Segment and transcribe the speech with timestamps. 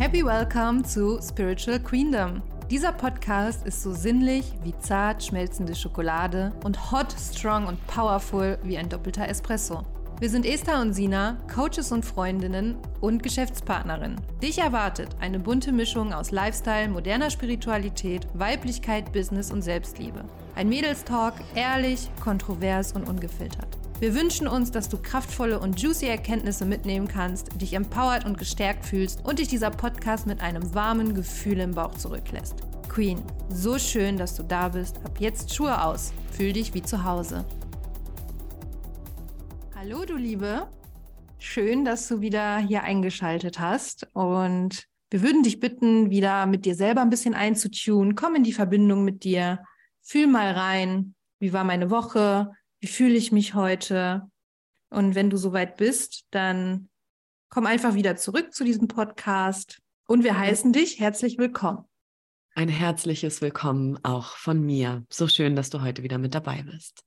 [0.00, 2.40] Happy Welcome zu Spiritual Queendom.
[2.70, 8.78] Dieser Podcast ist so sinnlich wie zart schmelzende Schokolade und hot, strong und powerful wie
[8.78, 9.82] ein doppelter Espresso.
[10.18, 14.18] Wir sind Esther und Sina, Coaches und Freundinnen und Geschäftspartnerinnen.
[14.42, 20.24] Dich erwartet eine bunte Mischung aus Lifestyle, moderner Spiritualität, Weiblichkeit, Business und Selbstliebe.
[20.54, 23.79] Ein Mädelstalk, ehrlich, kontrovers und ungefiltert.
[24.00, 28.86] Wir wünschen uns, dass du kraftvolle und juicy Erkenntnisse mitnehmen kannst, dich empowert und gestärkt
[28.86, 32.62] fühlst und dich dieser Podcast mit einem warmen Gefühl im Bauch zurücklässt.
[32.88, 34.96] Queen, so schön, dass du da bist.
[35.04, 36.14] Ab jetzt Schuhe aus.
[36.32, 37.44] Fühl dich wie zu Hause.
[39.76, 40.70] Hallo, du Liebe.
[41.38, 44.08] Schön, dass du wieder hier eingeschaltet hast.
[44.14, 48.14] Und wir würden dich bitten, wieder mit dir selber ein bisschen einzutun.
[48.14, 49.58] Komm in die Verbindung mit dir.
[50.00, 51.14] Fühl mal rein.
[51.38, 52.50] Wie war meine Woche?
[52.80, 54.30] Wie fühle ich mich heute?
[54.88, 56.88] Und wenn du soweit bist, dann
[57.50, 59.82] komm einfach wieder zurück zu diesem Podcast.
[60.08, 61.84] Und wir heißen dich herzlich willkommen.
[62.54, 65.04] Ein herzliches Willkommen auch von mir.
[65.10, 67.04] So schön, dass du heute wieder mit dabei bist.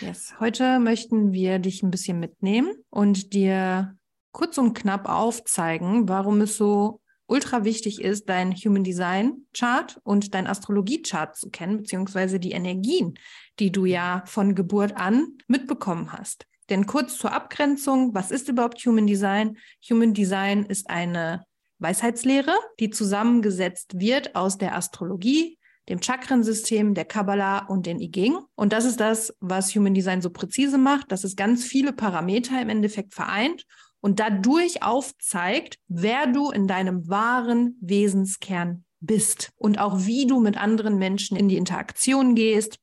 [0.00, 0.34] Yes.
[0.38, 3.96] Heute möchten wir dich ein bisschen mitnehmen und dir
[4.30, 10.34] kurz und knapp aufzeigen, warum es so ultra wichtig ist, dein Human Design Chart und
[10.34, 13.18] dein Astrologie Chart zu kennen, beziehungsweise die Energien,
[13.60, 16.46] die du ja von Geburt an mitbekommen hast.
[16.70, 19.56] Denn kurz zur Abgrenzung, was ist überhaupt Human Design?
[19.88, 21.44] Human Design ist eine
[21.78, 28.38] Weisheitslehre, die zusammengesetzt wird aus der Astrologie, dem Chakrensystem, der Kabbalah und den I Ching.
[28.54, 32.60] Und das ist das, was Human Design so präzise macht, dass es ganz viele Parameter
[32.60, 33.64] im Endeffekt vereint
[34.08, 40.56] und dadurch aufzeigt, wer du in deinem wahren Wesenskern bist und auch wie du mit
[40.56, 42.78] anderen Menschen in die Interaktion gehst,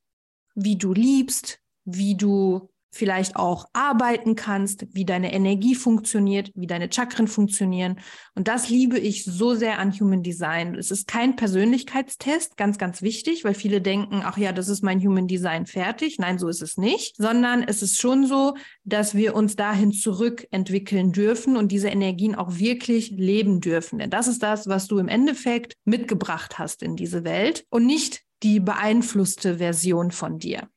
[0.54, 6.90] wie du liebst, wie du vielleicht auch arbeiten kannst, wie deine Energie funktioniert, wie deine
[6.90, 8.00] Chakren funktionieren.
[8.36, 10.76] Und das liebe ich so sehr an Human Design.
[10.76, 15.02] Es ist kein Persönlichkeitstest, ganz, ganz wichtig, weil viele denken, ach ja, das ist mein
[15.02, 16.20] Human Design fertig.
[16.20, 18.56] Nein, so ist es nicht, sondern es ist schon so,
[18.86, 24.00] dass wir uns dahin zurückentwickeln dürfen und diese Energien auch wirklich leben dürfen.
[24.00, 28.22] Denn das ist das, was du im Endeffekt mitgebracht hast in diese Welt und nicht
[28.42, 30.70] die beeinflusste Version von dir.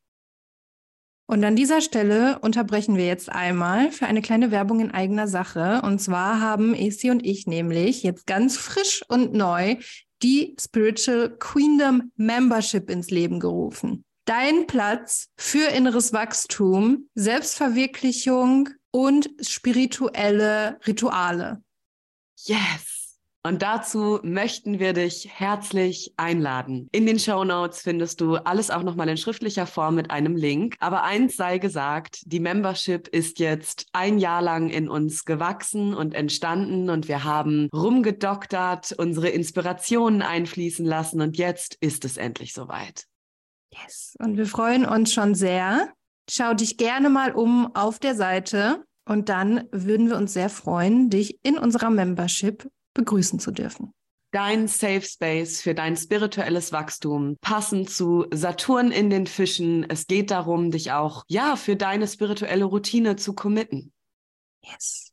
[1.30, 5.82] Und an dieser Stelle unterbrechen wir jetzt einmal für eine kleine Werbung in eigener Sache.
[5.84, 9.76] Und zwar haben Esi und ich nämlich jetzt ganz frisch und neu
[10.22, 14.06] die Spiritual Queendom Membership ins Leben gerufen.
[14.24, 21.62] Dein Platz für inneres Wachstum, Selbstverwirklichung und spirituelle Rituale.
[22.44, 22.97] Yes!
[23.48, 26.86] Und dazu möchten wir dich herzlich einladen.
[26.92, 30.76] In den Show Notes findest du alles auch nochmal in schriftlicher Form mit einem Link.
[30.80, 36.12] Aber eins sei gesagt, die Membership ist jetzt ein Jahr lang in uns gewachsen und
[36.12, 43.06] entstanden und wir haben rumgedoktert, unsere Inspirationen einfließen lassen und jetzt ist es endlich soweit.
[43.72, 44.14] Yes.
[44.18, 45.88] Und wir freuen uns schon sehr.
[46.28, 51.08] Schau dich gerne mal um auf der Seite und dann würden wir uns sehr freuen,
[51.08, 53.92] dich in unserer Membership begrüßen zu dürfen.
[54.30, 59.88] Dein Safe Space für dein spirituelles Wachstum, passend zu Saturn in den Fischen.
[59.88, 63.90] Es geht darum, dich auch, ja, für deine spirituelle Routine zu committen.
[64.62, 65.12] Yes.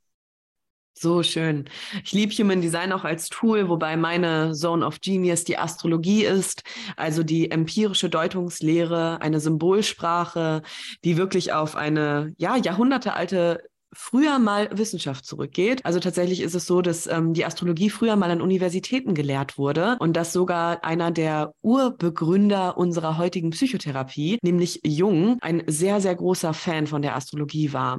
[0.97, 1.69] So schön.
[2.03, 6.63] Ich liebe Human Design auch als Tool, wobei meine Zone of Genius die Astrologie ist,
[6.95, 10.61] also die empirische Deutungslehre, eine Symbolsprache,
[11.03, 13.61] die wirklich auf eine ja jahrhundertealte
[13.95, 15.83] früher mal Wissenschaft zurückgeht.
[15.85, 19.97] Also tatsächlich ist es so, dass ähm, die Astrologie früher mal an Universitäten gelehrt wurde
[19.99, 26.53] und dass sogar einer der Urbegründer unserer heutigen Psychotherapie, nämlich Jung, ein sehr, sehr großer
[26.53, 27.97] Fan von der Astrologie war.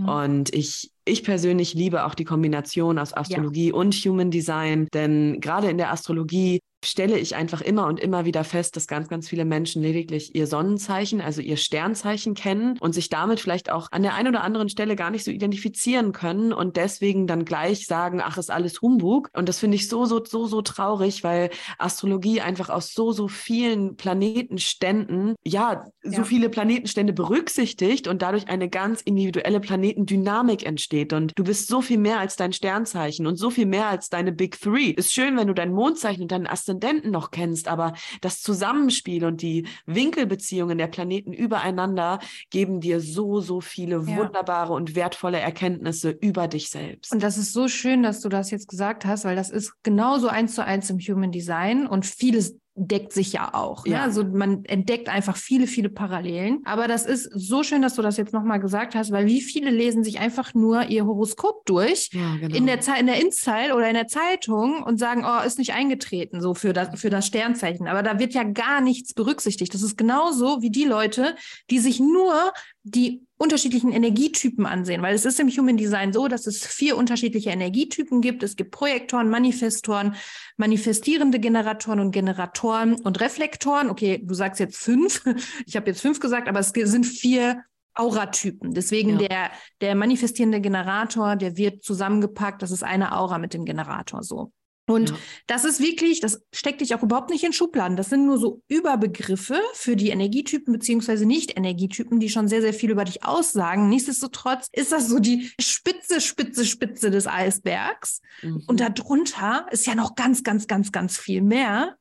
[0.00, 0.08] Mhm.
[0.08, 3.74] Und ich ich persönlich liebe auch die Kombination aus Astrologie ja.
[3.74, 8.44] und Human Design, denn gerade in der Astrologie stelle ich einfach immer und immer wieder
[8.44, 13.08] fest, dass ganz, ganz viele Menschen lediglich ihr Sonnenzeichen, also ihr Sternzeichen kennen und sich
[13.08, 16.76] damit vielleicht auch an der einen oder anderen Stelle gar nicht so identifizieren können und
[16.76, 19.30] deswegen dann gleich sagen, ach, ist alles Humbug.
[19.36, 23.28] Und das finde ich so, so, so, so traurig, weil Astrologie einfach aus so, so
[23.28, 26.12] vielen Planetenständen, ja, ja.
[26.12, 31.12] so viele Planetenstände berücksichtigt und dadurch eine ganz individuelle Planetendynamik entsteht.
[31.12, 34.32] Und du bist so viel mehr als dein Sternzeichen und so viel mehr als deine
[34.32, 34.90] Big Three.
[34.90, 39.24] Ist schön, wenn du dein Mondzeichen und deinen Aszendenten Aszendenten noch kennst, aber das Zusammenspiel
[39.24, 42.20] und die Winkelbeziehungen der Planeten übereinander
[42.50, 44.16] geben dir so, so viele ja.
[44.16, 47.12] wunderbare und wertvolle Erkenntnisse über dich selbst.
[47.12, 50.28] Und das ist so schön, dass du das jetzt gesagt hast, weil das ist genauso
[50.28, 53.84] eins zu eins im Human Design und vieles deckt sich ja auch.
[53.84, 53.92] Ne?
[53.92, 54.02] Ja.
[54.02, 56.60] Also man entdeckt einfach viele, viele Parallelen.
[56.64, 59.70] Aber das ist so schön, dass du das jetzt nochmal gesagt hast, weil wie viele
[59.70, 62.56] lesen sich einfach nur ihr Horoskop durch ja, genau.
[62.56, 66.40] in der in der Instyle oder in der Zeitung und sagen, oh, ist nicht eingetreten,
[66.40, 67.88] so für das, für das Sternzeichen.
[67.88, 69.74] Aber da wird ja gar nichts berücksichtigt.
[69.74, 71.34] Das ist genauso wie die Leute,
[71.70, 72.52] die sich nur
[72.84, 77.50] die unterschiedlichen Energietypen ansehen, weil es ist im Human Design so, dass es vier unterschiedliche
[77.50, 78.42] Energietypen gibt.
[78.42, 80.16] Es gibt Projektoren, Manifestoren,
[80.56, 83.90] manifestierende Generatoren und Generatoren und Reflektoren.
[83.90, 85.24] Okay, du sagst jetzt fünf.
[85.66, 87.62] Ich habe jetzt fünf gesagt, aber es sind vier
[87.94, 88.74] Auratypen.
[88.74, 89.28] Deswegen ja.
[89.28, 89.50] der,
[89.80, 92.62] der manifestierende Generator, der wird zusammengepackt.
[92.62, 94.52] Das ist eine Aura mit dem Generator so.
[94.88, 95.16] Und ja.
[95.46, 97.96] das ist wirklich, das steckt dich auch überhaupt nicht in Schubladen.
[97.96, 102.90] Das sind nur so Überbegriffe für die Energietypen beziehungsweise Nicht-Energietypen, die schon sehr, sehr viel
[102.90, 103.90] über dich aussagen.
[103.90, 108.22] Nichtsdestotrotz ist das so die Spitze, Spitze, Spitze des Eisbergs.
[108.42, 108.64] Mhm.
[108.66, 111.96] Und darunter ist ja noch ganz, ganz, ganz, ganz viel mehr.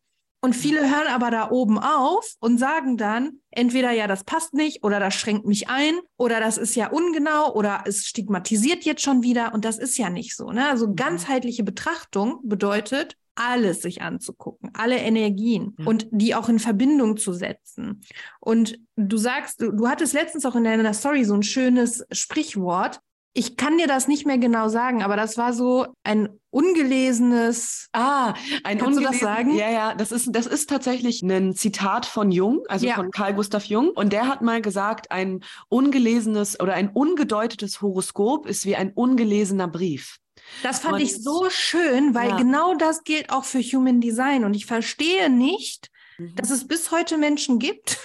[0.48, 4.82] Und viele hören aber da oben auf und sagen dann, entweder ja, das passt nicht
[4.82, 9.24] oder das schränkt mich ein oder das ist ja ungenau oder es stigmatisiert jetzt schon
[9.24, 10.50] wieder und das ist ja nicht so.
[10.52, 10.70] Ne?
[10.70, 10.96] Also mhm.
[10.96, 15.86] ganzheitliche Betrachtung bedeutet, alles sich anzugucken, alle Energien ja.
[15.86, 18.00] und die auch in Verbindung zu setzen.
[18.40, 23.02] Und du sagst, du, du hattest letztens auch in deiner Story so ein schönes Sprichwort,
[23.38, 27.88] ich kann dir das nicht mehr genau sagen, aber das war so ein ungelesenes.
[27.94, 29.56] Ah, ein Kannst du das sagen?
[29.56, 32.95] Ja, ja, das ist, das ist tatsächlich ein Zitat von Jung, also ja.
[32.95, 33.92] von Carl Gustav Jung.
[33.92, 39.68] Und der hat mal gesagt, ein ungelesenes oder ein ungedeutetes Horoskop ist wie ein ungelesener
[39.68, 40.18] Brief.
[40.63, 42.38] Das fand und, ich so schön, weil ja.
[42.38, 44.45] genau das gilt auch für Human Design.
[44.45, 46.34] Und ich verstehe nicht, mhm.
[46.36, 48.00] dass es bis heute Menschen gibt,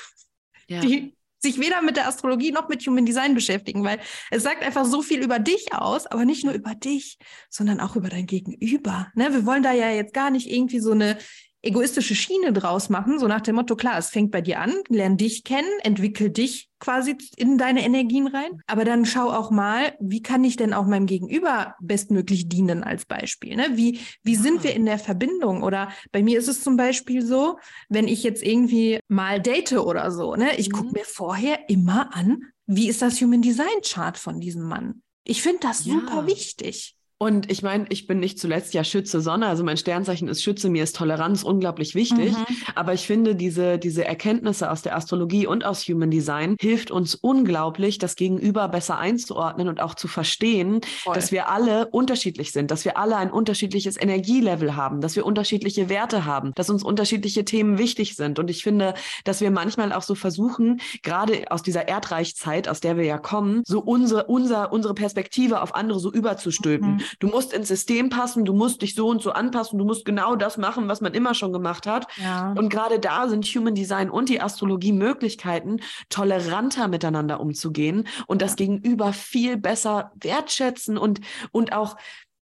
[0.68, 0.80] ja.
[0.80, 3.98] die sich weder mit der Astrologie noch mit Human Design beschäftigen, weil
[4.30, 7.18] es sagt einfach so viel über dich aus, aber nicht nur über dich,
[7.50, 9.08] sondern auch über dein Gegenüber.
[9.14, 9.32] Ne?
[9.32, 11.18] Wir wollen da ja jetzt gar nicht irgendwie so eine
[11.62, 15.16] egoistische Schiene draus machen, so nach dem Motto, klar, es fängt bei dir an, lern
[15.16, 20.20] dich kennen, entwickel dich quasi in deine Energien rein, aber dann schau auch mal, wie
[20.20, 23.68] kann ich denn auch meinem Gegenüber bestmöglich dienen als Beispiel, ne?
[23.74, 25.62] Wie, wie sind wir in der Verbindung?
[25.62, 30.10] Oder bei mir ist es zum Beispiel so, wenn ich jetzt irgendwie mal date oder
[30.10, 30.56] so, ne?
[30.56, 30.72] Ich mhm.
[30.72, 35.02] gucke mir vorher immer an, wie ist das Human Design Chart von diesem Mann?
[35.24, 35.94] Ich finde das ja.
[35.94, 36.96] super wichtig.
[37.22, 40.68] Und ich meine, ich bin nicht zuletzt ja Schütze Sonne, also mein Sternzeichen ist Schütze,
[40.68, 42.32] mir ist Toleranz unglaublich wichtig.
[42.32, 42.56] Mhm.
[42.74, 47.14] Aber ich finde, diese, diese Erkenntnisse aus der Astrologie und aus Human Design hilft uns
[47.14, 51.14] unglaublich, das Gegenüber besser einzuordnen und auch zu verstehen, Voll.
[51.14, 55.88] dass wir alle unterschiedlich sind, dass wir alle ein unterschiedliches Energielevel haben, dass wir unterschiedliche
[55.88, 58.40] Werte haben, dass uns unterschiedliche Themen wichtig sind.
[58.40, 62.96] Und ich finde, dass wir manchmal auch so versuchen, gerade aus dieser Erdreichzeit, aus der
[62.96, 66.94] wir ja kommen, so unsere, unser, unsere Perspektive auf andere so überzustülpen.
[66.94, 67.02] Mhm.
[67.18, 70.36] Du musst ins System passen, du musst dich so und so anpassen, du musst genau
[70.36, 72.06] das machen, was man immer schon gemacht hat.
[72.22, 72.52] Ja.
[72.52, 78.56] Und gerade da sind Human Design und die Astrologie Möglichkeiten, toleranter miteinander umzugehen und das
[78.56, 81.20] Gegenüber viel besser wertschätzen und,
[81.50, 81.96] und auch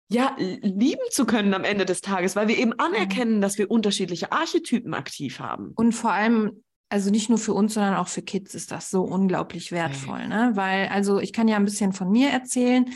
[0.08, 4.32] ja, lieben zu können am Ende des Tages, weil wir eben anerkennen, dass wir unterschiedliche
[4.32, 5.72] Archetypen aktiv haben.
[5.74, 9.02] Und vor allem also nicht nur für uns, sondern auch für Kids ist das so
[9.02, 10.52] unglaublich wertvoll, ne?
[10.54, 12.86] Weil, also ich kann ja ein bisschen von mir erzählen.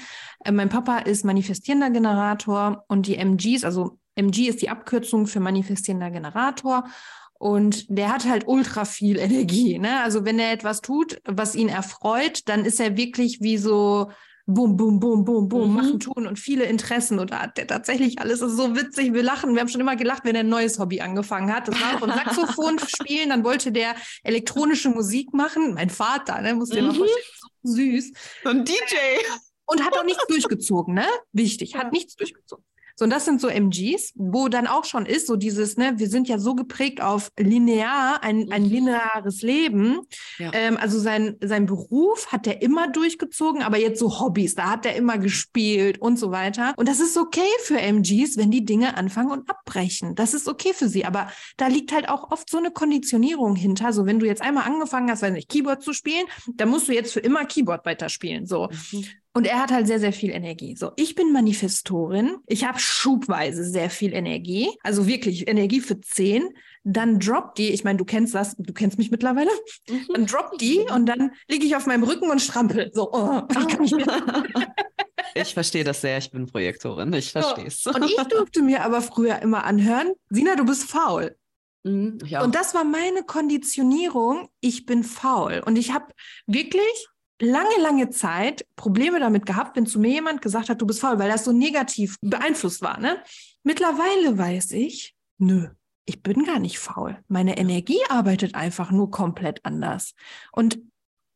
[0.45, 5.41] Äh, mein Papa ist manifestierender Generator und die MGs, also MG ist die Abkürzung für
[5.41, 6.85] manifestierender Generator.
[7.39, 9.79] Und der hat halt ultra viel Energie.
[9.79, 10.03] Ne?
[10.03, 14.11] Also wenn er etwas tut, was ihn erfreut, dann ist er wirklich wie so
[14.49, 15.75] boom, boom, boom, boom, boom, mhm.
[15.75, 17.19] machen, tun und viele Interessen.
[17.19, 19.13] Und da hat der tatsächlich alles ist so witzig.
[19.13, 19.53] Wir lachen.
[19.55, 21.69] Wir haben schon immer gelacht, wenn er ein neues Hobby angefangen hat.
[21.69, 23.29] Das war von Saxophon spielen.
[23.29, 25.75] Dann wollte der elektronische Musik machen.
[25.75, 26.89] Mein Vater, ne, muss dir mhm.
[26.89, 27.25] mal vorstellen,
[27.63, 28.13] so süß.
[28.45, 28.75] So ein DJ.
[29.67, 31.07] Und hat auch nichts durchgezogen, ne?
[31.33, 31.91] Wichtig, hat ja.
[31.91, 32.65] nichts durchgezogen.
[32.99, 36.09] So, und das sind so MGs, wo dann auch schon ist, so dieses, ne, wir
[36.09, 38.71] sind ja so geprägt auf linear, ein, ein mhm.
[38.71, 40.01] lineares Leben.
[40.39, 40.51] Ja.
[40.53, 44.85] Ähm, also sein, sein Beruf hat er immer durchgezogen, aber jetzt so Hobbys, da hat
[44.85, 46.75] er immer gespielt und so weiter.
[46.77, 50.17] Und das ist okay für MGs, wenn die Dinge anfangen und abbrechen.
[50.17, 51.05] Das ist okay für sie.
[51.05, 53.93] Aber da liegt halt auch oft so eine Konditionierung hinter.
[53.93, 56.93] So, wenn du jetzt einmal angefangen hast, weiß nicht, Keyboard zu spielen, dann musst du
[56.95, 58.47] jetzt für immer Keyboard weiterspielen.
[58.47, 58.69] So.
[58.91, 59.05] Mhm.
[59.39, 60.75] Und er hat halt sehr, sehr viel Energie.
[60.75, 62.39] So, ich bin Manifestorin.
[62.49, 64.69] Ich habe schubweise sehr viel Energie.
[64.83, 66.49] Also wirklich Energie für zehn.
[66.83, 69.51] Dann droppt die, ich meine, du kennst das, du kennst mich mittlerweile.
[69.89, 70.07] Mhm.
[70.13, 72.91] Dann droppt die und dann liege ich auf meinem Rücken und strampel.
[72.93, 73.43] So, oh,
[73.85, 73.95] ich.
[75.35, 77.83] Ich verstehe das sehr, ich bin Projektorin, ich verstehe es.
[77.83, 77.93] So.
[77.93, 81.37] Und ich durfte mir aber früher immer anhören, Sina, du bist faul.
[81.85, 85.63] Mhm, und das war meine Konditionierung, ich bin faul.
[85.65, 86.07] Und ich habe
[86.47, 87.09] wirklich
[87.41, 91.19] lange, lange Zeit Probleme damit gehabt, wenn zu mir jemand gesagt hat, du bist faul,
[91.19, 92.99] weil das so negativ beeinflusst war.
[92.99, 93.19] Ne?
[93.63, 95.69] Mittlerweile weiß ich, nö,
[96.05, 97.19] ich bin gar nicht faul.
[97.29, 100.15] Meine Energie arbeitet einfach nur komplett anders.
[100.53, 100.79] Und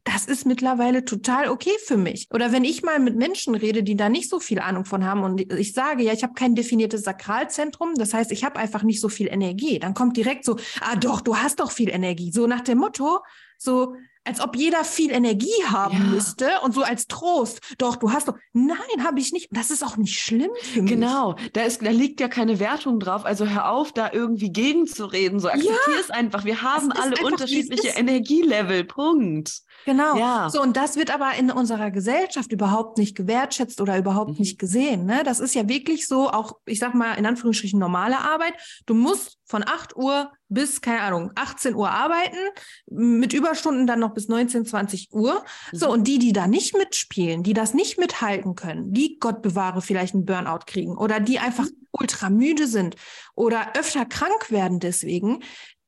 [0.04, 2.26] das ist mittlerweile total okay für mich.
[2.32, 5.22] Oder wenn ich mal mit Menschen rede, die da nicht so viel Ahnung von haben
[5.22, 9.00] und ich sage, ja, ich habe kein definiertes Sakralzentrum, das heißt, ich habe einfach nicht
[9.00, 12.32] so viel Energie, dann kommt direkt so, ah doch, du hast doch viel Energie.
[12.32, 13.20] So nach dem Motto,
[13.58, 13.94] so,
[14.24, 16.04] als ob jeder viel Energie haben ja.
[16.04, 17.60] müsste und so als Trost.
[17.78, 18.36] Doch, du hast doch.
[18.52, 19.48] Nein, habe ich nicht.
[19.50, 20.92] Das ist auch nicht schlimm für mich.
[20.92, 23.24] Genau, da, ist, da liegt ja keine Wertung drauf.
[23.24, 25.40] Also hör auf, da irgendwie gegenzureden.
[25.40, 26.00] So akzeptier ja.
[26.00, 26.44] es einfach.
[26.44, 28.84] Wir haben alle einfach, unterschiedliche Energielevel.
[28.84, 29.62] Punkt.
[29.84, 30.16] Genau.
[30.16, 30.48] Ja.
[30.50, 34.36] So, und das wird aber in unserer Gesellschaft überhaupt nicht gewertschätzt oder überhaupt mhm.
[34.38, 35.06] nicht gesehen.
[35.06, 35.22] Ne?
[35.24, 38.54] Das ist ja wirklich so, auch, ich sag mal, in Anführungsstrichen normale Arbeit.
[38.86, 42.38] Du musst von 8 Uhr bis, keine Ahnung, 18 Uhr arbeiten,
[42.86, 45.44] mit Überstunden dann noch bis 19, 20 Uhr.
[45.72, 45.76] Mhm.
[45.76, 49.82] So, und die, die da nicht mitspielen, die das nicht mithalten können, die, Gott bewahre,
[49.82, 51.86] vielleicht einen Burnout kriegen oder die einfach mhm.
[51.92, 52.96] ultra müde sind
[53.34, 55.42] oder öfter krank werden deswegen,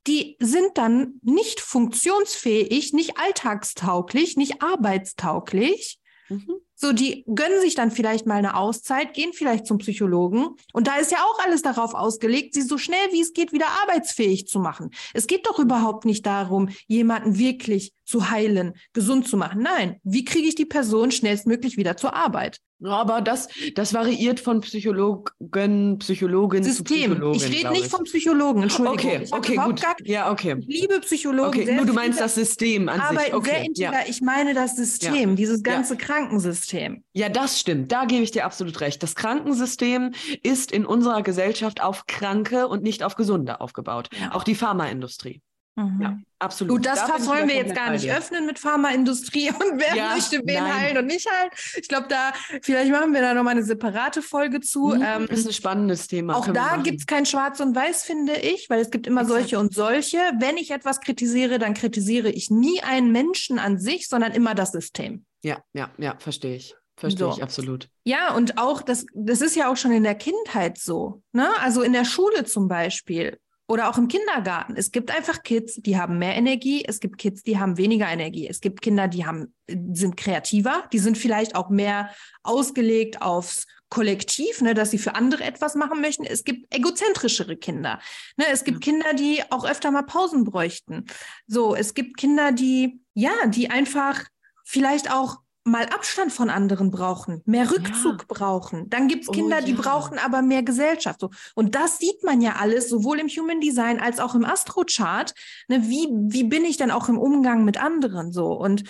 [0.07, 5.99] die sind dann nicht funktionsfähig, nicht alltagstauglich, nicht arbeitstauglich.
[6.29, 6.57] Mhm.
[6.85, 10.49] So, die gönnen sich dann vielleicht mal eine Auszeit, gehen vielleicht zum Psychologen.
[10.75, 13.69] Und da ist ja auch alles darauf ausgelegt, sie so schnell wie es geht wieder
[13.83, 14.91] arbeitsfähig zu machen.
[15.15, 19.63] Es geht doch überhaupt nicht darum, jemanden wirklich zu heilen, gesund zu machen.
[19.63, 22.61] Nein, wie kriege ich die Person schnellstmöglich wieder zur Arbeit?
[22.83, 26.85] Aber das, das variiert von Psychologen, Psychologin System.
[26.85, 27.41] zu Psychologin.
[27.41, 28.99] Ich rede nicht vom Psychologen, Entschuldigung.
[28.99, 29.81] Okay, ich okay, gut.
[29.81, 30.57] Gar, ja, okay.
[30.59, 31.49] Ich liebe Psychologen.
[31.49, 33.35] Okay, nur du meinst das System an aber sich.
[33.35, 33.93] Okay, sehr integer.
[33.93, 34.01] Ja.
[34.07, 35.37] Ich meine das System, ja.
[35.37, 36.01] dieses ganze ja.
[36.01, 37.05] Krankensystem.
[37.13, 37.91] Ja, das stimmt.
[37.91, 39.03] Da gebe ich dir absolut recht.
[39.03, 44.11] Das Krankensystem ist in unserer Gesellschaft auf Kranke und nicht auf Gesunde aufgebaut.
[44.31, 45.41] Auch die Pharmaindustrie.
[45.77, 46.01] Mhm.
[46.01, 46.77] Ja, absolut.
[46.77, 50.41] Gut, das da wollen wir jetzt gar nicht öffnen mit Pharmaindustrie und wer ja, möchte
[50.45, 50.75] wen nein.
[50.75, 51.51] heilen und nicht heilen.
[51.77, 54.89] Ich glaube, da, vielleicht machen wir da nochmal eine separate Folge zu.
[54.95, 56.37] Mhm, ähm, ist ein spannendes Thema.
[56.37, 59.41] Auch da gibt es kein Schwarz und Weiß, finde ich, weil es gibt immer Exakt.
[59.41, 60.19] solche und solche.
[60.39, 64.71] Wenn ich etwas kritisiere, dann kritisiere ich nie einen Menschen an sich, sondern immer das
[64.71, 65.25] System.
[65.43, 66.77] Ja, ja, ja, verstehe ich.
[66.97, 67.33] Verstehe so.
[67.33, 67.89] ich absolut.
[68.05, 71.23] Ja, und auch das, das ist ja auch schon in der Kindheit so.
[71.33, 71.49] Ne?
[71.61, 74.77] Also in der Schule zum Beispiel oder auch im Kindergarten.
[74.77, 76.85] Es gibt einfach Kids, die haben mehr Energie.
[76.87, 78.47] Es gibt Kids, die haben weniger Energie.
[78.47, 80.85] Es gibt Kinder, die haben, sind kreativer.
[80.93, 82.11] Die sind vielleicht auch mehr
[82.43, 86.25] ausgelegt aufs Kollektiv, ne, dass sie für andere etwas machen möchten.
[86.25, 88.01] Es gibt egozentrischere Kinder.
[88.37, 88.81] Ne, es gibt.
[88.81, 91.07] Kinder, die auch öfter mal Pausen bräuchten.
[91.47, 94.25] So, es gibt Kinder, die, ja, die einfach
[94.65, 98.25] vielleicht auch mal Abstand von anderen brauchen, mehr Rückzug ja.
[98.29, 98.91] brauchen.
[98.91, 99.65] Dann gibt es oh Kinder, oh, ja.
[99.65, 101.21] die brauchen aber mehr Gesellschaft.
[101.21, 101.31] So.
[101.55, 105.35] Und das sieht man ja alles, sowohl im Human Design als auch im Astrochart.
[105.69, 108.53] Ne, wie, wie bin ich denn auch im Umgang mit anderen so?
[108.53, 108.85] Und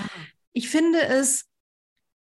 [0.52, 1.46] ich finde es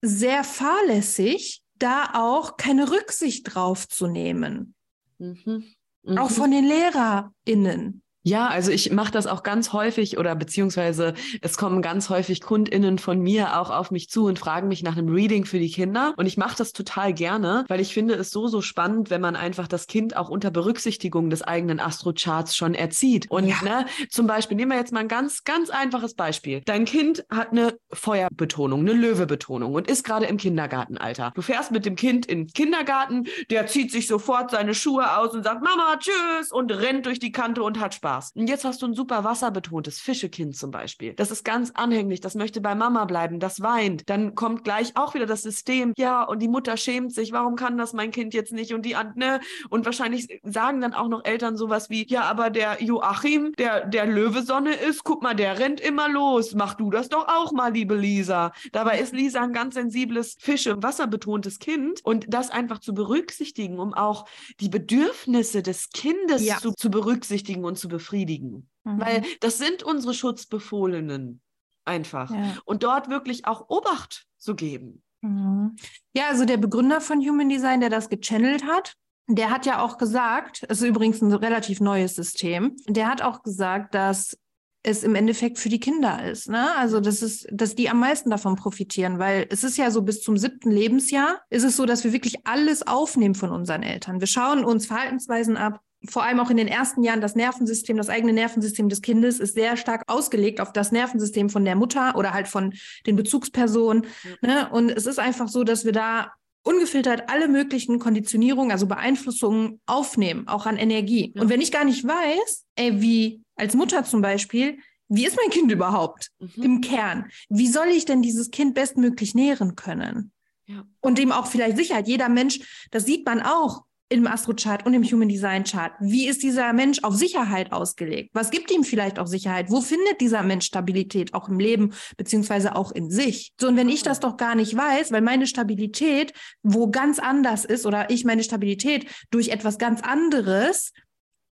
[0.00, 4.75] sehr fahrlässig, da auch keine Rücksicht drauf zu nehmen.
[5.19, 5.65] Mhm.
[6.05, 6.19] Mhm.
[6.19, 8.03] Auch von den LehrerInnen.
[8.26, 12.99] Ja, also ich mache das auch ganz häufig oder beziehungsweise es kommen ganz häufig KundInnen
[12.99, 16.12] von mir auch auf mich zu und fragen mich nach einem Reading für die Kinder.
[16.16, 19.37] Und ich mache das total gerne, weil ich finde es so, so spannend, wenn man
[19.37, 23.30] einfach das Kind auch unter Berücksichtigung des eigenen Astrocharts schon erzieht.
[23.30, 23.62] Und ja.
[23.62, 26.62] ne, zum Beispiel, nehmen wir jetzt mal ein ganz, ganz einfaches Beispiel.
[26.64, 31.30] Dein Kind hat eine Feuerbetonung, eine Löwebetonung und ist gerade im Kindergartenalter.
[31.37, 35.33] Du fährst mit dem Kind in den Kindergarten, der zieht sich sofort seine Schuhe aus
[35.33, 38.16] und sagt, Mama, tschüss und rennt durch die Kante und hat Spaß.
[38.17, 38.33] Spaß.
[38.35, 41.15] Und jetzt hast du ein super wasserbetontes Fischekind zum Beispiel.
[41.15, 44.09] Das ist ganz anhänglich, das möchte bei Mama bleiben, das weint.
[44.09, 47.79] Dann kommt gleich auch wieder das System, ja, und die Mutter schämt sich, warum kann
[47.79, 48.73] das mein Kind jetzt nicht?
[48.75, 49.41] Und die, ne?
[49.69, 54.07] Und wahrscheinlich sagen dann auch noch Eltern sowas wie, ja, aber der Joachim, der, der
[54.07, 56.55] Löwesonne ist, guck mal, der rennt immer los.
[56.55, 58.53] Mach du das doch auch mal, liebe Lisa.
[58.73, 62.01] Dabei ist Lisa ein ganz sensibles Fische, wasserbetontes Kind.
[62.05, 64.27] Und das einfach zu berücksichtigen, um auch
[64.61, 66.59] die Bedürfnisse des Kindes ja.
[66.59, 68.69] zu, zu berücksichtigen und zu befriedigen befriedigen.
[68.85, 69.01] Mhm.
[69.01, 71.41] Weil das sind unsere Schutzbefohlenen
[71.85, 72.31] einfach.
[72.31, 72.57] Ja.
[72.65, 75.03] Und dort wirklich auch Obacht zu geben.
[75.23, 75.77] Mhm.
[76.15, 78.95] Ja, also der Begründer von Human Design, der das gechannelt hat,
[79.29, 83.43] der hat ja auch gesagt, es ist übrigens ein relativ neues System, der hat auch
[83.43, 84.39] gesagt, dass
[84.85, 86.49] es im Endeffekt für die Kinder ist.
[86.49, 86.73] Ne?
[86.77, 90.23] Also das ist, dass die am meisten davon profitieren, weil es ist ja so, bis
[90.23, 94.21] zum siebten Lebensjahr ist es so, dass wir wirklich alles aufnehmen von unseren Eltern.
[94.21, 98.09] Wir schauen uns Verhaltensweisen ab, vor allem auch in den ersten Jahren das Nervensystem, das
[98.09, 102.33] eigene Nervensystem des Kindes ist sehr stark ausgelegt auf das Nervensystem von der Mutter oder
[102.33, 102.75] halt von
[103.07, 104.07] den Bezugspersonen.
[104.43, 104.49] Ja.
[104.49, 104.69] Ne?
[104.71, 106.33] Und es ist einfach so, dass wir da
[106.63, 111.33] ungefiltert alle möglichen Konditionierungen, also Beeinflussungen aufnehmen, auch an Energie.
[111.35, 111.43] Ja.
[111.43, 115.51] Und wenn ich gar nicht weiß, ey, wie als Mutter zum Beispiel, wie ist mein
[115.51, 116.63] Kind überhaupt mhm.
[116.63, 117.27] im Kern?
[117.49, 120.33] Wie soll ich denn dieses Kind bestmöglich nähren können?
[120.67, 120.85] Ja.
[121.01, 122.09] Und dem auch vielleicht Sicherheit.
[122.09, 125.93] Jeder Mensch, das sieht man auch, im Astro-Chart und im Human Design Chart.
[126.01, 128.31] Wie ist dieser Mensch auf Sicherheit ausgelegt?
[128.35, 129.71] Was gibt ihm vielleicht auch Sicherheit?
[129.71, 133.53] Wo findet dieser Mensch Stabilität auch im Leben beziehungsweise auch in sich?
[133.61, 136.33] So, und wenn ich das doch gar nicht weiß, weil meine Stabilität
[136.63, 140.93] wo ganz anders ist oder ich meine Stabilität durch etwas ganz anderes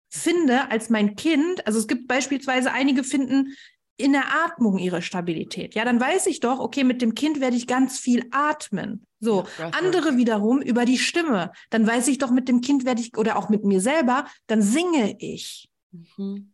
[0.09, 3.53] finde als mein Kind, also es gibt beispielsweise einige finden
[3.97, 5.75] in der Atmung ihre Stabilität.
[5.75, 9.05] Ja, dann weiß ich doch, okay, mit dem Kind werde ich ganz viel atmen.
[9.19, 11.51] So, andere wiederum über die Stimme.
[11.69, 14.61] Dann weiß ich doch, mit dem Kind werde ich, oder auch mit mir selber, dann
[14.61, 15.69] singe ich.
[15.91, 16.52] Mhm.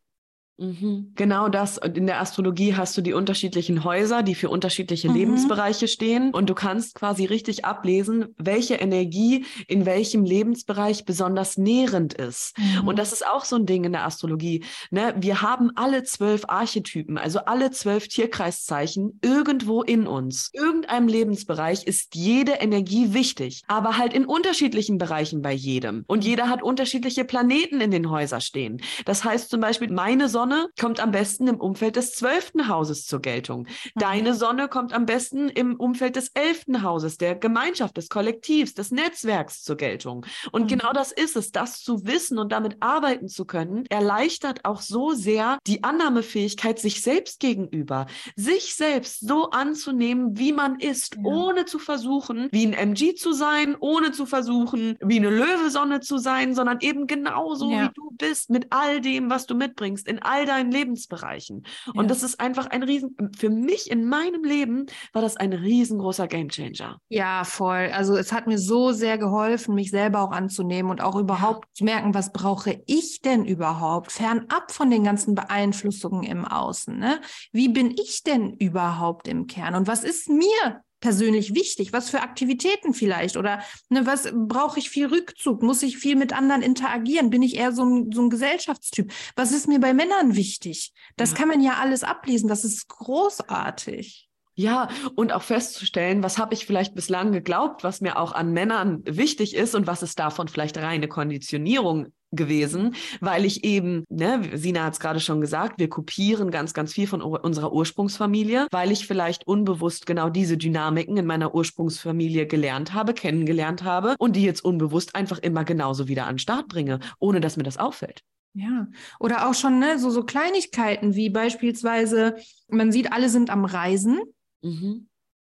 [0.60, 1.13] Mhm.
[1.16, 1.78] Genau das.
[1.78, 5.16] Und in der Astrologie hast du die unterschiedlichen Häuser, die für unterschiedliche mhm.
[5.16, 6.32] Lebensbereiche stehen.
[6.32, 12.58] Und du kannst quasi richtig ablesen, welche Energie in welchem Lebensbereich besonders nährend ist.
[12.58, 12.88] Mhm.
[12.89, 14.66] Und das ist auch so ein Ding in der Astrologie.
[14.92, 15.16] Ne?
[15.18, 20.50] Wir haben alle zwölf Archetypen, also alle zwölf Tierkreiszeichen irgendwo in uns.
[20.54, 26.04] Irgendeinem Lebensbereich ist jede Energie wichtig, aber halt in unterschiedlichen Bereichen bei jedem.
[26.08, 28.82] Und jeder hat unterschiedliche Planeten in den Häusern stehen.
[29.06, 33.06] Das heißt zum Beispiel, meine Sonne Sonne kommt am besten im Umfeld des zwölften Hauses
[33.06, 33.62] zur Geltung.
[33.62, 34.00] Mhm.
[34.00, 38.89] Deine Sonne kommt am besten im Umfeld des elften Hauses, der Gemeinschaft, des Kollektivs, des
[38.89, 40.25] Netzwerks zur Geltung.
[40.51, 40.68] Und mhm.
[40.68, 45.12] genau das ist es, das zu wissen und damit arbeiten zu können, erleichtert auch so
[45.12, 51.22] sehr die Annahmefähigkeit sich selbst gegenüber, sich selbst so anzunehmen, wie man ist, ja.
[51.25, 56.18] ohne zu versuchen, wie ein MG zu sein, ohne zu versuchen, wie eine Löwesonne zu
[56.18, 57.84] sein, sondern eben genauso, ja.
[57.84, 61.63] wie du bist, mit all dem, was du mitbringst, in all all deinen Lebensbereichen.
[61.93, 62.08] Und ja.
[62.08, 67.00] das ist einfach ein Riesen, für mich in meinem Leben war das ein riesengroßer Gamechanger.
[67.10, 67.89] Ja, voll.
[67.93, 71.84] Also es hat mir so sehr geholfen, mich selber auch anzunehmen und auch überhaupt zu
[71.84, 76.98] merken, was brauche ich denn überhaupt, fernab von den ganzen Beeinflussungen im Außen.
[76.98, 77.19] Ne?
[77.51, 79.75] Wie bin ich denn überhaupt im Kern?
[79.75, 81.94] Und was ist mir persönlich wichtig?
[81.94, 83.38] Was für Aktivitäten vielleicht?
[83.38, 85.63] Oder ne, was brauche ich viel Rückzug?
[85.63, 87.29] Muss ich viel mit anderen interagieren?
[87.29, 89.12] Bin ich eher so ein, so ein Gesellschaftstyp?
[89.36, 90.94] Was ist mir bei Männern wichtig?
[91.18, 91.38] Das ja.
[91.38, 92.50] kann man ja alles ablesen.
[92.50, 94.29] Das ist großartig.
[94.56, 99.01] Ja, und auch festzustellen, was habe ich vielleicht bislang geglaubt, was mir auch an Männern
[99.06, 104.84] wichtig ist und was ist davon vielleicht reine Konditionierung gewesen, weil ich eben, ne, Sina
[104.84, 109.08] hat es gerade schon gesagt, wir kopieren ganz, ganz viel von unserer Ursprungsfamilie, weil ich
[109.08, 114.63] vielleicht unbewusst genau diese Dynamiken in meiner Ursprungsfamilie gelernt habe, kennengelernt habe und die jetzt
[114.63, 118.22] unbewusst einfach immer genauso wieder an den Start bringe, ohne dass mir das auffällt.
[118.54, 118.88] Ja,
[119.20, 122.36] oder auch schon ne, so, so Kleinigkeiten wie beispielsweise,
[122.68, 124.22] man sieht, alle sind am Reisen.
[124.62, 125.08] Mhm.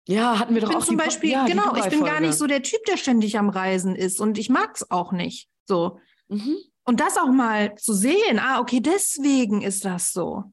[0.08, 2.34] Ja, hatten wir doch ich bin auch zum Beispiel, ja, genau, ich bin gar nicht
[2.34, 5.48] so der Typ, der ständig am Reisen ist und ich mag es auch nicht.
[5.66, 6.00] So.
[6.34, 6.58] Mhm.
[6.86, 10.44] Und das auch mal zu sehen, ah, okay, deswegen ist das so.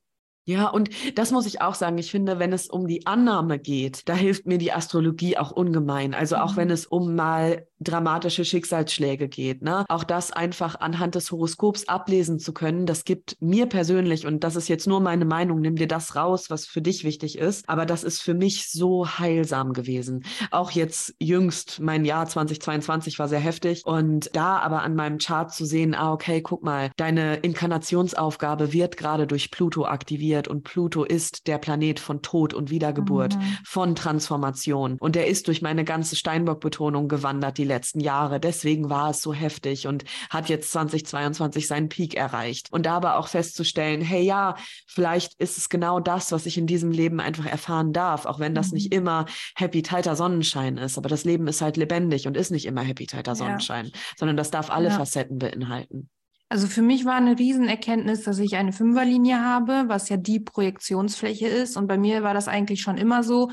[0.45, 1.99] Ja, und das muss ich auch sagen.
[1.99, 6.14] Ich finde, wenn es um die Annahme geht, da hilft mir die Astrologie auch ungemein.
[6.14, 6.57] Also auch mhm.
[6.57, 9.85] wenn es um mal dramatische Schicksalsschläge geht, ne?
[9.88, 14.57] Auch das einfach anhand des Horoskops ablesen zu können, das gibt mir persönlich, und das
[14.57, 17.69] ist jetzt nur meine Meinung, nimm dir das raus, was für dich wichtig ist.
[17.69, 20.25] Aber das ist für mich so heilsam gewesen.
[20.51, 23.83] Auch jetzt jüngst, mein Jahr 2022 war sehr heftig.
[23.85, 28.97] Und da aber an meinem Chart zu sehen, ah, okay, guck mal, deine Inkarnationsaufgabe wird
[28.97, 33.43] gerade durch Pluto aktiviert und Pluto ist der Planet von Tod und Wiedergeburt, mhm.
[33.64, 34.97] von Transformation.
[35.01, 38.39] Und er ist durch meine ganze Steinbock-Betonung gewandert die letzten Jahre.
[38.39, 42.71] Deswegen war es so heftig und hat jetzt 2022 seinen Peak erreicht.
[42.71, 44.57] Und da aber auch festzustellen, hey ja,
[44.87, 48.55] vielleicht ist es genau das, was ich in diesem Leben einfach erfahren darf, auch wenn
[48.55, 48.75] das mhm.
[48.75, 49.25] nicht immer
[49.57, 50.99] happy, tighter Sonnenschein ist.
[50.99, 53.93] Aber das Leben ist halt lebendig und ist nicht immer happy, tighter Sonnenschein, ja.
[54.19, 54.97] sondern das darf alle ja.
[54.97, 56.11] Facetten beinhalten.
[56.53, 61.47] Also für mich war eine Riesenerkenntnis, dass ich eine Fünferlinie habe, was ja die Projektionsfläche
[61.47, 61.77] ist.
[61.77, 63.53] Und bei mir war das eigentlich schon immer so.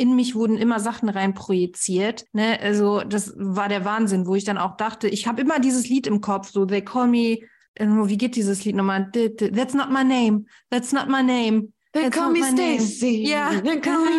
[0.00, 2.24] In mich wurden immer Sachen rein projiziert.
[2.32, 2.58] Ne?
[2.62, 6.06] Also das war der Wahnsinn, wo ich dann auch dachte, ich habe immer dieses Lied
[6.06, 7.40] im Kopf, so They Call Me,
[7.78, 9.10] wie geht dieses Lied nochmal?
[9.12, 11.74] That's not my name, that's not my name.
[11.92, 13.28] They That's call me Stacy.
[13.28, 13.50] Ja.
[13.60, 14.12] They call me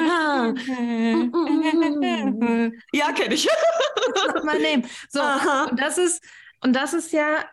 [2.93, 3.47] Ja, kenne ich.
[3.47, 4.83] That's not my name.
[5.09, 5.67] So, Aha.
[5.71, 6.21] und das ist,
[6.63, 7.45] und das ist ja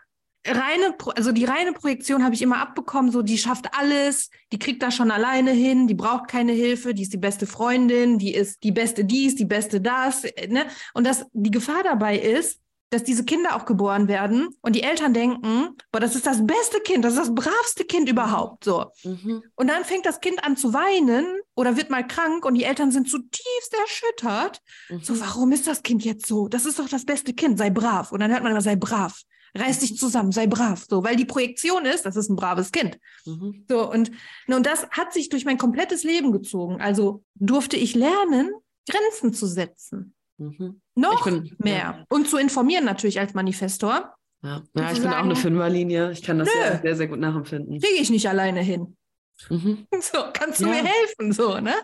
[0.49, 4.83] reine, also die reine Projektion habe ich immer abbekommen, so die schafft alles, die kriegt
[4.83, 8.63] das schon alleine hin, die braucht keine Hilfe, die ist die beste Freundin, die ist
[8.63, 10.67] die beste dies, die beste das, ne?
[10.95, 15.13] Und das, die Gefahr dabei ist, dass diese Kinder auch geboren werden und die Eltern
[15.13, 18.87] denken, boah, das ist das beste Kind, das ist das bravste Kind überhaupt, so.
[19.05, 19.43] Mhm.
[19.57, 22.91] Und dann fängt das Kind an zu weinen oder wird mal krank und die Eltern
[22.91, 24.63] sind zutiefst erschüttert.
[24.89, 25.01] Mhm.
[25.03, 26.49] So, warum ist das Kind jetzt so?
[26.49, 28.11] Das ist doch das beste Kind, sei brav.
[28.13, 29.23] Und dann hört man immer, sei brav
[29.57, 32.99] reiß dich zusammen, sei brav, so, weil die Projektion ist, das ist ein braves Kind.
[33.25, 33.65] Mhm.
[33.69, 34.11] So, und,
[34.47, 36.81] und das hat sich durch mein komplettes Leben gezogen.
[36.81, 38.53] Also durfte ich lernen,
[38.89, 40.15] Grenzen zu setzen.
[40.39, 40.81] Mhm.
[40.95, 41.77] Noch bin, mehr.
[41.77, 42.05] Ja.
[42.09, 44.15] Und zu informieren natürlich als Manifestor.
[44.43, 46.13] Ja, ja ich bin auch eine Fünferlinie.
[46.13, 47.81] Ich kann das sehr, sehr, sehr gut nachempfinden.
[47.81, 48.97] Kriege ich nicht alleine hin.
[49.49, 49.87] Mhm.
[50.01, 50.71] So, kannst du ja.
[50.71, 51.33] mir helfen?
[51.33, 51.75] So, ne?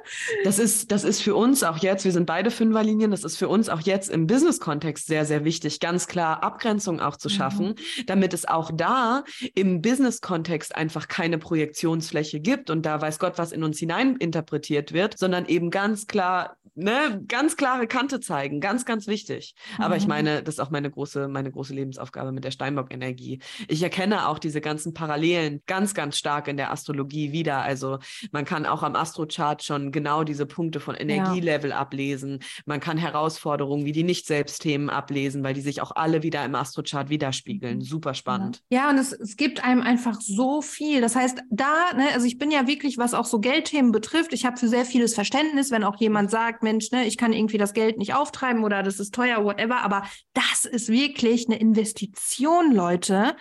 [0.44, 3.48] Das ist, das ist für uns auch jetzt, wir sind beide Fünferlinien, das ist für
[3.48, 8.06] uns auch jetzt im Business-Kontext sehr, sehr wichtig, ganz klar Abgrenzung auch zu schaffen, mhm.
[8.06, 13.52] damit es auch da im Business-Kontext einfach keine Projektionsfläche gibt und da weiß Gott, was
[13.52, 18.84] in uns hinein interpretiert wird, sondern eben ganz klar ne, ganz klare Kante zeigen, ganz,
[18.84, 19.54] ganz wichtig.
[19.78, 20.08] Aber ich mhm.
[20.08, 23.40] meine, das ist auch meine große, meine große Lebensaufgabe mit der Steinbock-Energie.
[23.68, 27.62] Ich erkenne auch diese ganzen Parallelen ganz, ganz stark in der Astrologie wieder.
[27.62, 27.98] Also
[28.32, 31.76] man kann auch am Astrochart schon genau diese Punkte von Energielevel ja.
[31.76, 32.40] ablesen.
[32.66, 37.08] Man kann Herausforderungen wie die Nicht-Selbst-Themen ablesen, weil die sich auch alle wieder im Astrochart
[37.08, 37.78] widerspiegeln.
[37.78, 37.82] Mhm.
[37.82, 38.62] Super spannend.
[38.70, 41.00] Ja, und es, es gibt einem einfach so viel.
[41.00, 44.44] Das heißt, da, ne, also ich bin ja wirklich, was auch so Geldthemen betrifft, ich
[44.44, 47.72] habe für sehr vieles Verständnis, wenn auch jemand sagt, Mensch, ne, ich kann irgendwie das
[47.72, 49.82] Geld nicht auftreiben oder das ist teuer, whatever.
[49.82, 53.36] Aber das ist wirklich eine Investition, Leute.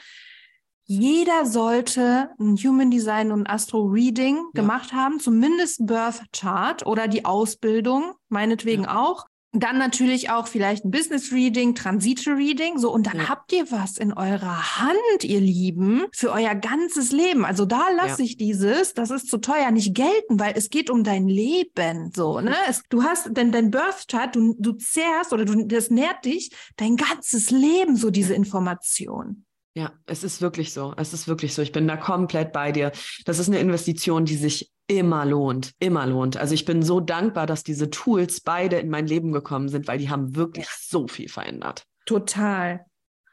[0.85, 4.61] Jeder sollte ein Human Design und Astro Reading ja.
[4.61, 8.97] gemacht haben, zumindest Birth Chart oder die Ausbildung, meinetwegen ja.
[8.97, 9.25] auch.
[9.55, 13.29] Dann natürlich auch vielleicht ein Business Reading, Transite Reading, so und dann ja.
[13.29, 17.45] habt ihr was in eurer Hand, ihr Lieben, für euer ganzes Leben.
[17.45, 18.25] Also da lasse ja.
[18.25, 22.41] ich dieses, das ist zu teuer, nicht gelten, weil es geht um dein Leben, so
[22.41, 22.55] ne.
[22.67, 26.51] Es, du hast denn dein Birth Chart, du, du zehrst oder du, das nährt dich
[26.77, 29.45] dein ganzes Leben so diese Information.
[29.75, 30.93] Ja, es ist wirklich so.
[30.97, 31.61] Es ist wirklich so.
[31.61, 32.91] Ich bin da komplett bei dir.
[33.25, 36.37] Das ist eine Investition, die sich immer lohnt, immer lohnt.
[36.37, 39.97] Also ich bin so dankbar, dass diese Tools beide in mein Leben gekommen sind, weil
[39.97, 41.85] die haben wirklich so viel verändert.
[42.05, 42.85] Total.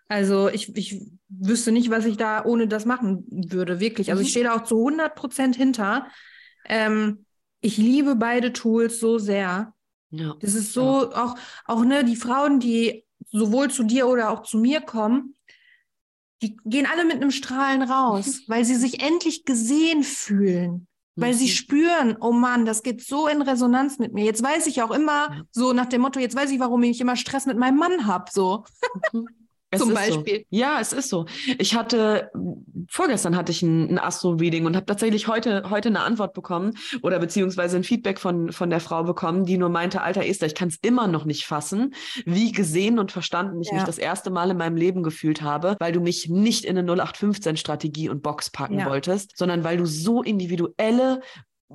[0.09, 4.11] Also ich, ich wüsste nicht, was ich da ohne das machen würde, wirklich.
[4.11, 4.31] Also ich mhm.
[4.31, 6.07] stehe da auch zu 100 Prozent hinter.
[6.65, 7.27] Ähm,
[7.61, 9.75] ich liebe beide Tools so sehr.
[10.11, 10.35] Ja.
[10.41, 11.25] Das ist so, ja.
[11.25, 15.37] auch, auch ne, die Frauen, die sowohl zu dir oder auch zu mir kommen,
[16.43, 20.87] die gehen alle mit einem Strahlen raus, weil sie sich endlich gesehen fühlen.
[21.17, 21.51] Weil sie mhm.
[21.51, 24.25] spüren, oh Mann, das geht so in Resonanz mit mir.
[24.25, 27.17] Jetzt weiß ich auch immer, so nach dem Motto, jetzt weiß ich, warum ich immer
[27.17, 28.31] Stress mit meinem Mann habe.
[28.31, 28.65] So.
[29.73, 30.39] Es Zum Beispiel.
[30.39, 30.45] So.
[30.51, 31.27] Ja, es ist so.
[31.59, 32.31] Ich hatte,
[32.89, 37.21] vorgestern hatte ich ein, ein Astro-Reading und habe tatsächlich heute, heute eine Antwort bekommen oder
[37.21, 40.69] beziehungsweise ein Feedback von, von der Frau bekommen, die nur meinte, alter Esther, ich kann
[40.69, 43.75] es immer noch nicht fassen, wie gesehen und verstanden ich ja.
[43.75, 46.93] mich das erste Mal in meinem Leben gefühlt habe, weil du mich nicht in eine
[46.93, 48.87] 0815-Strategie und Box packen ja.
[48.87, 51.21] wolltest, sondern weil du so individuelle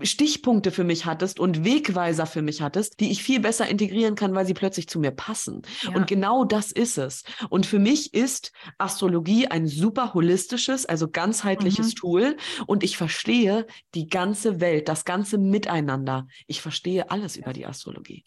[0.01, 4.35] Stichpunkte für mich hattest und Wegweiser für mich hattest, die ich viel besser integrieren kann,
[4.35, 5.61] weil sie plötzlich zu mir passen.
[5.83, 5.95] Ja.
[5.95, 7.23] Und genau das ist es.
[7.49, 11.95] Und für mich ist Astrologie ein super holistisches, also ganzheitliches mhm.
[11.95, 12.37] Tool.
[12.67, 16.27] Und ich verstehe die ganze Welt, das ganze Miteinander.
[16.47, 18.25] Ich verstehe alles über die Astrologie.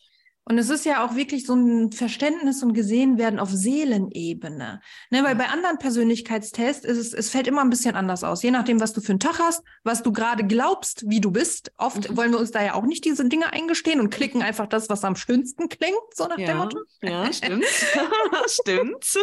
[0.48, 4.80] Und es ist ja auch wirklich so ein Verständnis und gesehen werden auf Seelenebene.
[5.10, 8.42] Ne, weil bei anderen Persönlichkeitstests ist es, es fällt immer ein bisschen anders aus.
[8.42, 11.70] Je nachdem, was du für einen Tag hast, was du gerade glaubst, wie du bist.
[11.76, 12.16] Oft mhm.
[12.16, 15.04] wollen wir uns da ja auch nicht diese Dinge eingestehen und klicken einfach das, was
[15.04, 16.78] am schönsten klingt, so nach ja, dem Motto.
[17.02, 17.66] Ja, stimmt.
[18.46, 19.18] stimmt.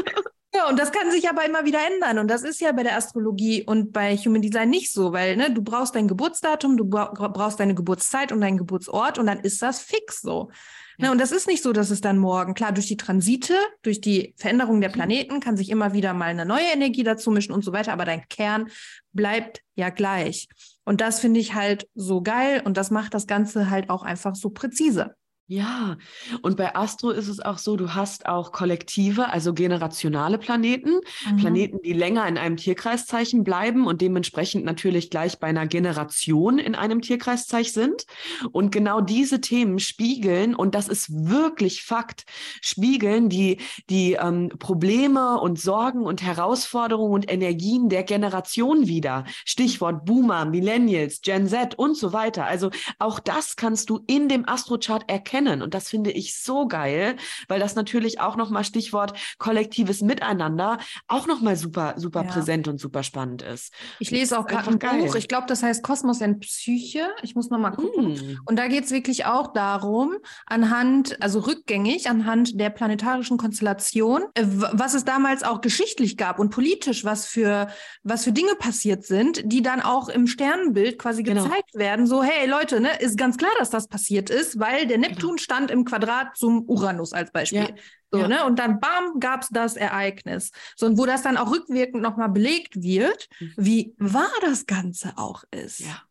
[0.53, 2.19] Ja, und das kann sich aber immer wieder ändern.
[2.19, 5.51] Und das ist ja bei der Astrologie und bei Human Design nicht so, weil ne,
[5.51, 9.81] du brauchst dein Geburtsdatum, du brauchst deine Geburtszeit und deinen Geburtsort und dann ist das
[9.81, 10.51] fix so.
[10.97, 11.05] Ja.
[11.05, 14.01] Ne, und das ist nicht so, dass es dann morgen, klar, durch die Transite, durch
[14.01, 14.93] die Veränderung der mhm.
[14.93, 18.05] Planeten kann sich immer wieder mal eine neue Energie dazu mischen und so weiter, aber
[18.05, 18.69] dein Kern
[19.13, 20.47] bleibt ja gleich.
[20.83, 24.35] Und das finde ich halt so geil und das macht das Ganze halt auch einfach
[24.35, 25.15] so präzise.
[25.47, 25.97] Ja,
[26.41, 31.37] und bei Astro ist es auch so, du hast auch kollektive, also generationale Planeten, mhm.
[31.37, 36.73] Planeten, die länger in einem Tierkreiszeichen bleiben und dementsprechend natürlich gleich bei einer Generation in
[36.73, 38.05] einem Tierkreiszeichen sind.
[38.53, 42.25] Und genau diese Themen spiegeln, und das ist wirklich Fakt,
[42.61, 43.59] spiegeln die,
[43.91, 49.25] die ähm, Probleme und Sorgen und Herausforderungen und Energien der Generation wieder.
[49.45, 52.47] Stichwort Boomer, Millennials, Gen Z und so weiter.
[52.47, 55.61] Also auch das kannst du in dem Astrochart erkennen kennen.
[55.61, 57.17] Und das finde ich so geil,
[57.49, 62.31] weil das natürlich auch nochmal Stichwort kollektives Miteinander auch nochmal super, super ja.
[62.31, 63.73] präsent und super spannend ist.
[63.99, 65.03] Ich lese auch gerade ein geil.
[65.03, 67.09] Buch, ich glaube, das heißt Kosmos in Psyche.
[67.21, 68.13] Ich muss nochmal gucken.
[68.13, 68.39] Mm.
[68.45, 74.43] Und da geht es wirklich auch darum, anhand, also rückgängig, anhand der planetarischen Konstellation, äh,
[74.45, 77.67] was es damals auch geschichtlich gab und politisch, was für,
[78.03, 81.43] was für Dinge passiert sind, die dann auch im Sternenbild quasi genau.
[81.43, 82.07] gezeigt werden.
[82.07, 85.71] So, hey Leute, ne, ist ganz klar, dass das passiert ist, weil der Neptun Stand
[85.71, 87.59] im Quadrat zum Uranus als Beispiel.
[87.59, 87.75] Ja.
[88.11, 88.27] So, ja.
[88.27, 88.45] ne?
[88.45, 90.51] Und dann bam, gab es das Ereignis.
[90.75, 93.53] So, und wo das dann auch rückwirkend nochmal belegt wird, mhm.
[93.57, 95.79] wie wahr das Ganze auch ist.
[95.79, 96.01] Ja.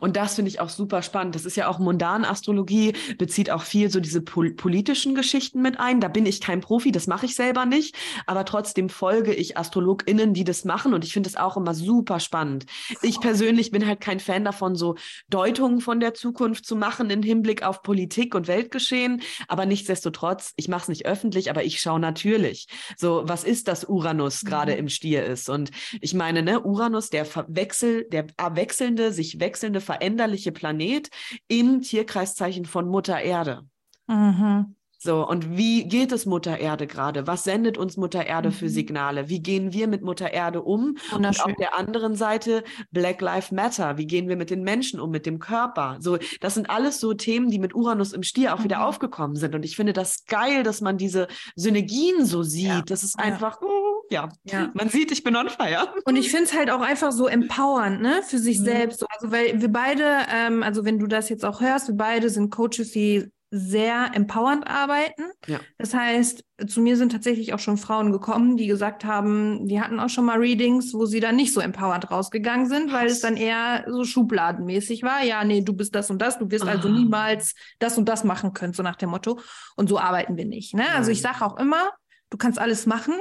[0.00, 1.34] Und das finde ich auch super spannend.
[1.34, 6.00] Das ist ja auch Mundanastrologie, bezieht auch viel so diese pol politischen Geschichten mit ein.
[6.00, 10.34] Da bin ich kein Profi, das mache ich selber nicht, aber trotzdem folge ich AstrologInnen,
[10.34, 12.66] die das machen und ich finde es auch immer super spannend.
[13.02, 14.96] Ich persönlich bin halt kein Fan davon, so
[15.28, 20.68] Deutungen von der Zukunft zu machen im Hinblick auf Politik und Weltgeschehen, aber nichtsdestotrotz, ich
[20.68, 22.66] mache es nicht öffentlich, aber ich schaue natürlich.
[22.96, 24.78] So, was ist das Uranus gerade mhm.
[24.78, 25.48] im Stier ist?
[25.48, 31.10] Und ich meine, ne, Uranus, der Wechsel, der wechselnde, sich wechselnde wechselnde, veränderliche Planet
[31.48, 33.62] im Tierkreiszeichen von Mutter Erde.
[34.06, 34.76] Mhm.
[34.98, 37.26] So, und wie geht es Mutter Erde gerade?
[37.26, 38.52] Was sendet uns Mutter Erde mhm.
[38.52, 39.28] für Signale?
[39.28, 40.96] Wie gehen wir mit Mutter Erde um?
[41.12, 43.98] Und auf der anderen Seite Black Lives Matter.
[43.98, 45.96] Wie gehen wir mit den Menschen um, mit dem Körper?
[45.98, 48.64] So, das sind alles so Themen, die mit Uranus im Stier auch mhm.
[48.64, 49.56] wieder aufgekommen sind.
[49.56, 52.68] Und ich finde das geil, dass man diese Synergien so sieht.
[52.68, 52.82] Ja.
[52.82, 53.66] Das ist einfach, ja.
[53.66, 54.28] Uh, ja.
[54.44, 54.70] ja.
[54.74, 55.88] man sieht, ich bin on fire.
[56.04, 58.64] Und ich finde es halt auch einfach so empowernd, ne, für sich mhm.
[58.64, 59.04] selbst.
[59.10, 62.50] Also, weil wir beide, ähm, also wenn du das jetzt auch hörst, wir beide sind
[62.50, 65.24] Coaches, die sehr empowernd arbeiten.
[65.46, 65.60] Ja.
[65.76, 70.00] Das heißt, zu mir sind tatsächlich auch schon Frauen gekommen, die gesagt haben, die hatten
[70.00, 73.36] auch schon mal Readings, wo sie dann nicht so empowernd rausgegangen sind, weil es dann
[73.36, 75.22] eher so schubladenmäßig war.
[75.22, 76.76] Ja, nee, du bist das und das, du wirst also ah.
[76.76, 79.38] also niemals das und das machen können, so nach dem Motto.
[79.76, 80.72] Und so arbeiten wir nicht.
[80.72, 80.88] Ne?
[80.94, 81.90] Also ich sage auch immer,
[82.32, 83.14] du kannst alles machen,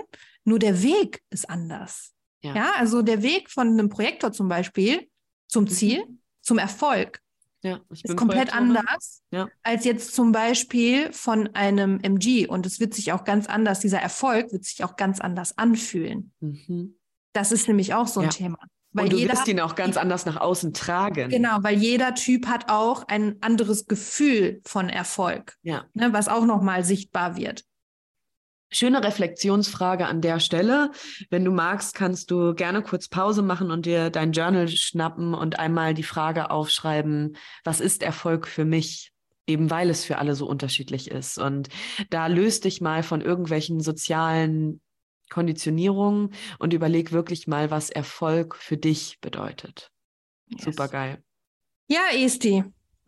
[0.43, 2.13] nur der Weg ist anders.
[2.43, 2.55] Ja.
[2.55, 5.07] ja, also der Weg von einem Projektor zum Beispiel
[5.47, 5.69] zum mhm.
[5.69, 6.19] Ziel, mhm.
[6.41, 7.19] zum Erfolg,
[7.63, 9.47] ja, ist komplett anders ja.
[9.61, 12.47] als jetzt zum Beispiel von einem MG.
[12.47, 16.33] Und es wird sich auch ganz anders, dieser Erfolg wird sich auch ganz anders anfühlen.
[16.39, 16.95] Mhm.
[17.33, 18.31] Das ist nämlich auch so ein ja.
[18.31, 18.57] Thema.
[18.93, 21.29] Weil und du jeder, wirst ihn auch ganz anders nach außen tragen.
[21.29, 25.85] Genau, weil jeder Typ hat auch ein anderes Gefühl von Erfolg, ja.
[25.93, 27.63] ne, was auch nochmal sichtbar wird.
[28.71, 30.91] Schöne Reflexionsfrage an der Stelle.
[31.29, 35.59] Wenn du magst, kannst du gerne kurz Pause machen und dir dein Journal schnappen und
[35.59, 39.11] einmal die Frage aufschreiben, was ist Erfolg für mich?
[39.47, 41.37] Eben weil es für alle so unterschiedlich ist.
[41.37, 41.67] Und
[42.09, 44.79] da löst dich mal von irgendwelchen sozialen
[45.29, 49.91] Konditionierungen und überleg wirklich mal, was Erfolg für dich bedeutet.
[50.47, 50.63] Yes.
[50.63, 51.23] Super geil.
[51.87, 52.63] Ja, Esti,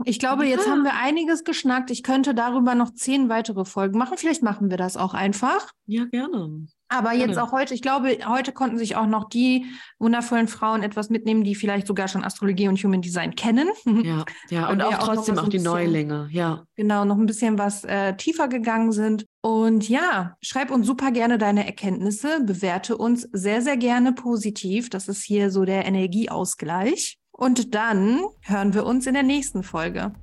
[0.06, 1.92] ich glaube, jetzt haben wir einiges geschnackt.
[1.92, 4.18] Ich könnte darüber noch zehn weitere Folgen machen.
[4.18, 5.72] Vielleicht machen wir das auch einfach.
[5.86, 6.68] Ja, gerne.
[6.89, 7.26] Aber gerne.
[7.26, 9.66] jetzt auch heute, ich glaube, heute konnten sich auch noch die
[9.98, 13.68] wundervollen Frauen etwas mitnehmen, die vielleicht sogar schon Astrologie und Human Design kennen.
[13.86, 16.63] Ja, ja, und auch trotzdem auch, auch die bisschen, Neulinge, ja.
[16.76, 19.26] Genau, noch ein bisschen was äh, tiefer gegangen sind.
[19.42, 24.89] Und ja, schreib uns super gerne deine Erkenntnisse, bewerte uns sehr, sehr gerne positiv.
[24.89, 27.18] Das ist hier so der Energieausgleich.
[27.43, 30.13] Und dann hören wir uns in der nächsten Folge.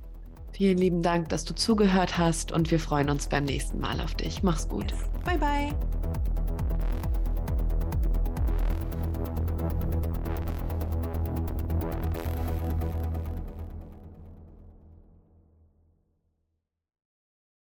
[0.53, 4.15] Vielen lieben Dank, dass du zugehört hast und wir freuen uns beim nächsten Mal auf
[4.15, 4.41] dich.
[4.41, 4.91] Mach's gut.
[5.23, 5.71] Bye, bye.